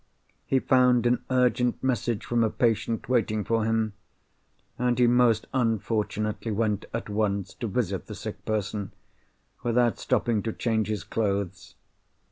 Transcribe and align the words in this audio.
He 0.47 0.59
found 0.59 1.05
an 1.05 1.23
urgent 1.29 1.83
message 1.83 2.25
from 2.25 2.43
a 2.43 2.49
patient, 2.49 3.07
waiting 3.07 3.43
for 3.43 3.65
him; 3.65 3.93
and 4.79 4.97
he 4.97 5.05
most 5.05 5.45
unfortunately 5.53 6.51
went 6.51 6.85
at 6.91 7.07
once 7.07 7.53
to 7.53 7.67
visit 7.67 8.07
the 8.07 8.15
sick 8.15 8.43
person, 8.43 8.93
without 9.61 9.99
stopping 9.99 10.41
to 10.41 10.53
change 10.53 10.87
his 10.87 11.03
clothes. 11.03 11.75